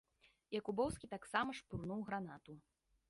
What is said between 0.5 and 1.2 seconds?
Якубоўскі